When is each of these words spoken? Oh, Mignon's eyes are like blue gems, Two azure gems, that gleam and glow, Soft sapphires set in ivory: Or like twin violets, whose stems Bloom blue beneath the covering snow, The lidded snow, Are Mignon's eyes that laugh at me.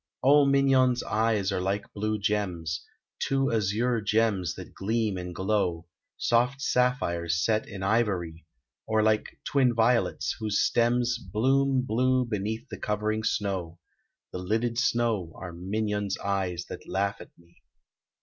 Oh, 0.23 0.45
Mignon's 0.47 1.03
eyes 1.03 1.51
are 1.51 1.61
like 1.61 1.93
blue 1.93 2.17
gems, 2.17 2.83
Two 3.19 3.51
azure 3.51 4.01
gems, 4.01 4.55
that 4.55 4.73
gleam 4.73 5.15
and 5.15 5.35
glow, 5.35 5.85
Soft 6.17 6.59
sapphires 6.59 7.35
set 7.45 7.67
in 7.67 7.83
ivory: 7.83 8.47
Or 8.87 9.03
like 9.03 9.39
twin 9.43 9.75
violets, 9.75 10.35
whose 10.39 10.59
stems 10.59 11.19
Bloom 11.19 11.83
blue 11.83 12.25
beneath 12.25 12.67
the 12.67 12.79
covering 12.79 13.23
snow, 13.23 13.77
The 14.31 14.39
lidded 14.39 14.79
snow, 14.79 15.33
Are 15.35 15.53
Mignon's 15.53 16.17
eyes 16.17 16.65
that 16.69 16.89
laugh 16.89 17.21
at 17.21 17.29
me. 17.37 17.61